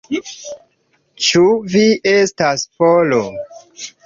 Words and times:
Ĉu 1.27 1.43
vi 1.75 1.83
estas 2.15 2.65
Polo? 2.81 3.23